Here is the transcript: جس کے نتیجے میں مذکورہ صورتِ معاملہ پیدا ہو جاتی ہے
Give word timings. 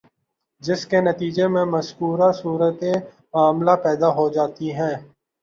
جس 0.61 0.81
کے 0.85 0.99
نتیجے 1.01 1.45
میں 1.47 1.65
مذکورہ 1.65 2.29
صورتِ 2.33 2.81
معاملہ 3.33 3.75
پیدا 3.83 4.09
ہو 4.15 4.25
جاتی 4.29 4.67
ہے 4.75 4.91